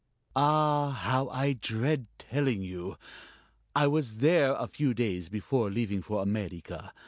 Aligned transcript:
"Ah, 0.35 0.89
how 0.89 1.27
I 1.29 1.53
dread 1.53 2.07
telling 2.17 2.63
you!... 2.63 2.97
I 3.75 3.85
was 3.85 4.15
there 4.15 4.53
a 4.55 4.65
few 4.65 4.95
days 4.95 5.29
before 5.29 5.69
leaving 5.69 6.01
for 6.01 6.23
America. 6.23 6.91